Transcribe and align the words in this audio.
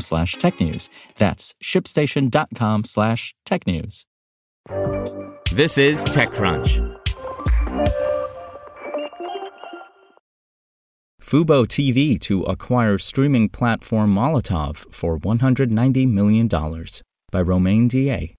slash 0.00 0.36
technews. 0.36 0.88
That's 1.18 1.54
shipstation.com 1.62 2.84
slash 2.84 3.34
technews. 3.46 4.04
This 5.52 5.78
is 5.78 6.04
TechCrunch. 6.04 7.00
Fubo 11.20 11.66
TV 11.66 12.18
to 12.20 12.42
acquire 12.42 12.98
streaming 12.98 13.48
platform 13.48 14.14
Molotov 14.14 14.92
for 14.92 15.18
$190 15.18 16.10
million 16.10 16.48
by 16.48 17.40
Romain 17.40 17.88
Dillet. 17.88 18.34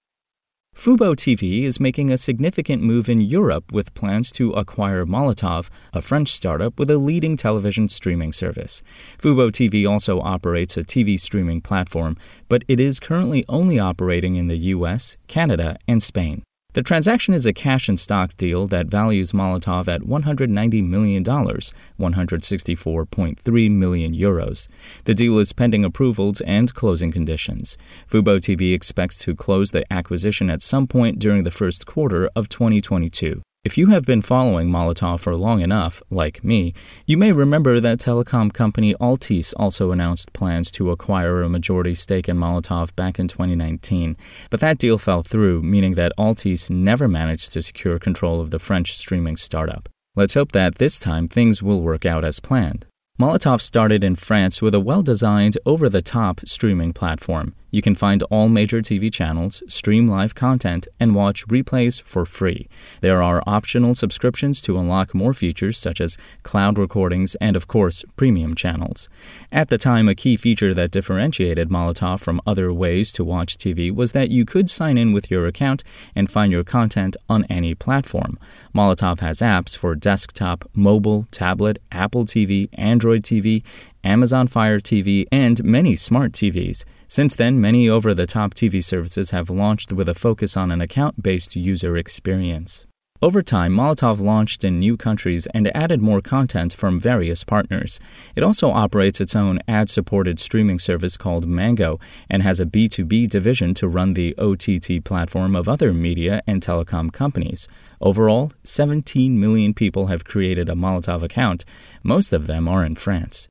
Fubo 0.76 1.16
TV 1.16 1.64
is 1.64 1.80
making 1.80 2.12
a 2.12 2.18
significant 2.18 2.84
move 2.84 3.10
in 3.10 3.22
Europe 3.22 3.72
with 3.72 3.94
plans 3.94 4.32
to 4.34 4.52
acquire 4.52 5.06
Molotov, 5.06 5.70
a 5.94 6.02
French 6.02 6.30
startup 6.30 6.78
with 6.78 6.92
a 6.92 6.98
leading 6.98 7.38
television 7.38 7.88
streaming 7.88 8.32
service. 8.32 8.84
Fubo 9.18 9.50
TV 9.50 9.90
also 9.90 10.20
operates 10.20 10.78
a 10.78 10.84
TV 10.84 11.20
streaming 11.20 11.62
platform, 11.62 12.18
but 12.50 12.64
it 12.68 12.80
is 12.80 13.00
currently 13.00 13.46
only 13.48 13.80
operating 13.80 14.36
in 14.36 14.48
the 14.48 14.58
US, 14.76 15.18
Canada, 15.28 15.78
and 15.88 16.04
Spain. 16.04 16.45
The 16.76 16.84
transaction 16.84 17.34
is 17.34 17.46
a 17.46 17.54
cash 17.54 17.88
and 17.88 17.98
stock 17.98 18.36
deal 18.36 18.68
that 18.68 18.88
values 18.88 19.32
Molotov 19.32 19.88
at 19.88 20.02
$190 20.02 20.86
million, 20.86 21.24
164.3 21.24 23.72
million 23.72 24.14
euros. 24.14 24.68
The 25.06 25.14
deal 25.14 25.40
is 25.40 25.54
pending 25.54 25.86
approvals 25.86 26.42
and 26.42 26.74
closing 26.74 27.14
conditions. 27.14 27.78
Fubo 28.12 28.40
TV 28.40 28.74
expects 28.74 29.18
to 29.20 29.34
close 29.34 29.72
the 29.72 29.86
acquisition 29.90 30.50
at 30.50 30.62
some 30.62 30.86
point 30.86 31.18
during 31.18 31.46
the 31.46 31.50
first 31.50 31.86
quarter 31.86 32.30
of 32.36 32.50
2022. 32.50 33.42
If 33.66 33.80
you 33.80 33.88
have 33.88 34.06
been 34.06 34.22
following 34.22 34.70
Molotov 34.70 35.22
for 35.22 35.36
long 35.36 35.62
enough, 35.62 36.00
like 36.12 36.44
me, 36.44 36.76
you 37.08 37.18
may 37.18 37.32
remember 37.32 37.80
that 37.80 37.98
telecom 37.98 38.54
company 38.54 38.94
Altice 39.02 39.56
also 39.58 39.92
announced 39.92 40.34
plans 40.34 40.70
to 40.74 40.92
acquire 40.92 41.42
a 41.42 41.50
majority 41.50 41.96
stake 41.96 42.30
in 42.30 42.38
Molotov 42.38 42.96
back 42.96 43.18
in 43.18 43.28
2019. 43.28 44.18
But 44.52 44.60
that 44.60 44.78
deal 44.78 45.00
fell 45.00 45.24
through, 45.24 45.64
meaning 45.64 45.96
that 45.96 46.12
Altice 46.16 46.70
never 46.70 47.08
managed 47.08 47.54
to 47.54 47.62
secure 47.64 47.98
control 47.98 48.40
of 48.40 48.52
the 48.52 48.60
French 48.60 48.94
streaming 48.94 49.36
startup. 49.36 49.90
Let's 50.16 50.36
hope 50.36 50.52
that 50.52 50.76
this 50.76 51.00
time 51.00 51.28
things 51.28 51.64
will 51.64 51.82
work 51.82 52.06
out 52.06 52.24
as 52.24 52.40
planned. 52.40 52.86
Molotov 53.20 53.62
started 53.62 54.04
in 54.04 54.14
France 54.14 54.62
with 54.62 54.76
a 54.76 54.80
well 54.80 55.02
designed, 55.02 55.58
over 55.66 55.90
the 55.90 56.04
top 56.04 56.42
streaming 56.46 56.94
platform. 56.94 57.56
You 57.76 57.82
can 57.82 57.96
find 57.96 58.24
all 58.30 58.48
major 58.48 58.82
TV 58.82 59.12
channels, 59.12 59.62
stream 59.68 60.08
live 60.08 60.34
content, 60.34 60.88
and 60.98 61.14
watch 61.14 61.46
replays 61.48 62.02
for 62.02 62.26
free. 62.26 62.70
There 63.02 63.22
are 63.22 63.44
optional 63.46 63.96
subscriptions 63.96 64.62
to 64.62 64.80
unlock 64.80 65.14
more 65.14 65.34
features 65.34 65.78
such 65.78 66.00
as 66.00 66.18
cloud 66.42 66.78
recordings 66.78 67.36
and, 67.42 67.58
of 67.58 67.68
course, 67.68 68.06
premium 68.16 68.56
channels. 68.56 69.10
At 69.52 69.68
the 69.68 69.78
time, 69.78 70.08
a 70.08 70.16
key 70.16 70.38
feature 70.38 70.74
that 70.74 70.92
differentiated 70.92 71.68
Molotov 71.68 72.22
from 72.22 72.40
other 72.48 72.72
ways 72.72 73.12
to 73.12 73.26
watch 73.26 73.58
TV 73.58 73.94
was 73.94 74.14
that 74.14 74.30
you 74.30 74.46
could 74.46 74.70
sign 74.70 74.98
in 74.98 75.12
with 75.12 75.30
your 75.30 75.46
account 75.46 75.84
and 76.16 76.32
find 76.32 76.54
your 76.54 76.64
content 76.64 77.18
on 77.28 77.44
any 77.50 77.76
platform. 77.76 78.40
Molotov 78.74 79.20
has 79.20 79.40
apps 79.40 79.76
for 79.76 79.96
desktop, 79.96 80.64
mobile, 80.74 81.28
tablet, 81.30 81.80
Apple 81.92 82.24
TV, 82.24 82.70
Android 82.76 83.24
TV, 83.24 83.64
Amazon 84.06 84.48
Fire 84.48 84.80
TV, 84.80 85.26
and 85.32 85.64
many 85.64 85.96
smart 85.96 86.32
TVs. 86.32 86.86
Since 87.08 87.36
then, 87.36 87.60
many 87.60 87.90
over 87.90 88.14
the 88.14 88.28
top 88.28 88.54
TV 88.54 88.84
services 88.84 89.32
have 89.32 89.50
launched 89.50 89.92
with 89.92 90.08
a 90.08 90.14
focus 90.14 90.56
on 90.56 90.70
an 90.70 90.80
account 90.80 91.24
based 91.24 91.56
user 91.56 91.98
experience. 91.98 92.86
Over 93.22 93.42
time, 93.42 93.74
Molotov 93.74 94.20
launched 94.20 94.64
in 94.64 94.78
new 94.78 94.98
countries 94.98 95.48
and 95.48 95.76
added 95.76 96.02
more 96.02 96.22
content 96.22 96.74
from 96.74 97.00
various 97.00 97.44
partners. 97.44 98.00
It 98.36 98.44
also 98.44 98.70
operates 98.70 99.22
its 99.22 99.36
own 99.36 99.60
ad 99.68 99.90
supported 99.90 100.38
streaming 100.38 100.80
service 100.80 101.16
called 101.16 101.48
Mango 101.48 101.98
and 102.30 102.44
has 102.44 102.60
a 102.60 102.66
B2B 102.66 103.30
division 103.30 103.74
to 103.76 103.88
run 103.88 104.14
the 104.14 104.36
OTT 104.38 105.04
platform 105.04 105.56
of 105.56 105.70
other 105.70 105.94
media 105.94 106.42
and 106.46 106.62
telecom 106.62 107.12
companies. 107.12 107.70
Overall, 108.02 108.52
17 108.64 109.40
million 109.40 109.74
people 109.74 110.08
have 110.08 110.26
created 110.26 110.70
a 110.70 110.76
Molotov 110.76 111.24
account. 111.24 111.66
Most 112.04 112.34
of 112.34 112.48
them 112.48 112.68
are 112.68 112.86
in 112.86 112.96
France 112.96 113.48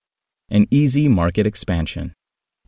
an 0.54 0.68
easy 0.70 1.08
market 1.08 1.48
expansion. 1.48 2.12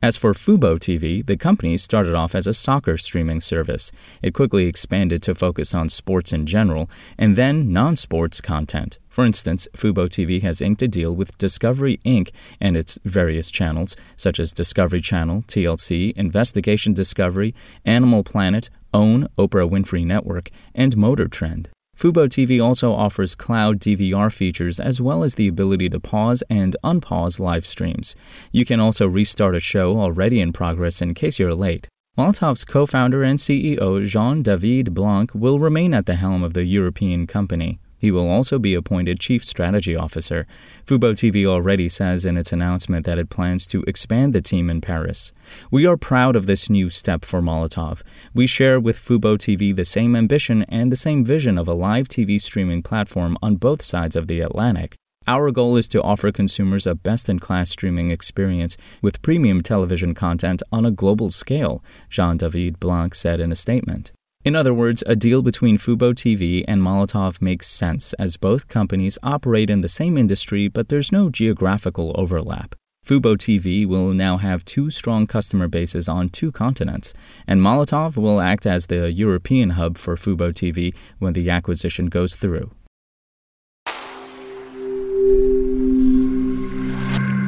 As 0.02 0.16
for 0.16 0.34
Fubo 0.34 0.76
TV, 0.76 1.24
the 1.24 1.36
company 1.36 1.76
started 1.76 2.14
off 2.16 2.34
as 2.34 2.48
a 2.48 2.52
soccer 2.52 2.98
streaming 2.98 3.40
service. 3.40 3.92
It 4.22 4.34
quickly 4.34 4.66
expanded 4.66 5.22
to 5.22 5.36
focus 5.36 5.72
on 5.72 5.88
sports 5.88 6.32
in 6.32 6.46
general 6.46 6.90
and 7.16 7.36
then 7.36 7.72
non 7.72 7.94
sports 7.94 8.40
content. 8.40 8.98
For 9.08 9.24
instance, 9.24 9.68
Fubo 9.72 10.08
TV 10.08 10.42
has 10.42 10.60
inked 10.60 10.82
a 10.82 10.88
deal 10.88 11.14
with 11.14 11.38
Discovery 11.38 11.98
Inc. 12.04 12.30
and 12.60 12.76
its 12.76 12.98
various 13.04 13.52
channels, 13.52 13.96
such 14.16 14.40
as 14.40 14.52
Discovery 14.52 15.00
Channel, 15.00 15.42
TLC, 15.42 16.12
Investigation 16.16 16.92
Discovery, 16.92 17.54
Animal 17.84 18.24
Planet, 18.24 18.68
OWN, 18.92 19.28
Oprah 19.38 19.70
Winfrey 19.70 20.04
Network, 20.04 20.50
and 20.74 20.96
Motor 20.96 21.28
Trend. 21.28 21.70
Fubo 21.96 22.28
TV 22.28 22.62
also 22.62 22.92
offers 22.92 23.34
cloud 23.34 23.80
DVR 23.80 24.30
features 24.30 24.78
as 24.78 25.00
well 25.00 25.24
as 25.24 25.36
the 25.36 25.48
ability 25.48 25.88
to 25.88 25.98
pause 25.98 26.42
and 26.50 26.76
unpause 26.84 27.40
live 27.40 27.64
streams. 27.64 28.14
You 28.52 28.66
can 28.66 28.80
also 28.80 29.06
restart 29.06 29.56
a 29.56 29.60
show 29.60 29.98
already 29.98 30.40
in 30.40 30.52
progress 30.52 31.00
in 31.00 31.14
case 31.14 31.38
you're 31.38 31.54
late. 31.54 31.88
Molotov's 32.18 32.66
co 32.66 32.84
founder 32.84 33.22
and 33.22 33.38
CEO 33.38 34.04
Jean 34.04 34.42
David 34.42 34.92
Blanc 34.92 35.34
will 35.34 35.58
remain 35.58 35.94
at 35.94 36.04
the 36.04 36.16
helm 36.16 36.42
of 36.42 36.52
the 36.52 36.64
European 36.64 37.26
company. 37.26 37.78
He 37.98 38.10
will 38.10 38.28
also 38.28 38.58
be 38.58 38.74
appointed 38.74 39.20
Chief 39.20 39.44
Strategy 39.44 39.96
Officer. 39.96 40.46
Fubo 40.84 41.12
TV 41.12 41.46
already 41.46 41.88
says 41.88 42.26
in 42.26 42.36
its 42.36 42.52
announcement 42.52 43.06
that 43.06 43.18
it 43.18 43.30
plans 43.30 43.66
to 43.68 43.82
expand 43.86 44.32
the 44.32 44.40
team 44.40 44.68
in 44.68 44.80
Paris. 44.80 45.32
We 45.70 45.86
are 45.86 45.96
proud 45.96 46.36
of 46.36 46.46
this 46.46 46.68
new 46.68 46.90
step 46.90 47.24
for 47.24 47.40
Molotov. 47.40 48.02
We 48.34 48.46
share 48.46 48.78
with 48.78 48.98
Fubo 48.98 49.36
TV 49.38 49.74
the 49.74 49.84
same 49.84 50.14
ambition 50.14 50.64
and 50.68 50.92
the 50.92 50.96
same 50.96 51.24
vision 51.24 51.58
of 51.58 51.68
a 51.68 51.74
live 51.74 52.08
TV 52.08 52.40
streaming 52.40 52.82
platform 52.82 53.38
on 53.42 53.56
both 53.56 53.82
sides 53.82 54.16
of 54.16 54.26
the 54.26 54.40
Atlantic. 54.40 54.96
Our 55.28 55.50
goal 55.50 55.76
is 55.76 55.88
to 55.88 56.02
offer 56.02 56.30
consumers 56.30 56.86
a 56.86 56.94
best 56.94 57.28
in 57.28 57.40
class 57.40 57.70
streaming 57.70 58.12
experience 58.12 58.76
with 59.02 59.22
premium 59.22 59.60
television 59.60 60.14
content 60.14 60.62
on 60.70 60.86
a 60.86 60.92
global 60.92 61.30
scale, 61.30 61.82
Jean 62.08 62.36
David 62.36 62.78
Blanc 62.78 63.12
said 63.12 63.40
in 63.40 63.50
a 63.50 63.56
statement. 63.56 64.12
In 64.46 64.54
other 64.54 64.72
words, 64.72 65.02
a 65.06 65.16
deal 65.16 65.42
between 65.42 65.76
Fubo 65.76 66.14
TV 66.14 66.64
and 66.68 66.80
Molotov 66.80 67.42
makes 67.42 67.66
sense 67.66 68.12
as 68.12 68.36
both 68.36 68.68
companies 68.68 69.18
operate 69.24 69.68
in 69.68 69.80
the 69.80 69.88
same 69.88 70.16
industry, 70.16 70.68
but 70.68 70.88
there's 70.88 71.10
no 71.10 71.30
geographical 71.30 72.14
overlap. 72.14 72.76
Fubo 73.04 73.36
TV 73.36 73.84
will 73.84 74.14
now 74.14 74.36
have 74.36 74.64
two 74.64 74.88
strong 74.88 75.26
customer 75.26 75.66
bases 75.66 76.08
on 76.08 76.28
two 76.28 76.52
continents, 76.52 77.12
and 77.48 77.60
Molotov 77.60 78.16
will 78.16 78.40
act 78.40 78.66
as 78.66 78.86
the 78.86 79.10
European 79.10 79.70
hub 79.70 79.98
for 79.98 80.14
Fubo 80.14 80.52
TV 80.52 80.94
when 81.18 81.32
the 81.32 81.50
acquisition 81.50 82.06
goes 82.06 82.36
through. 82.36 82.70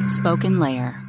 Spoken 0.03 0.59
Layer. 0.59 1.08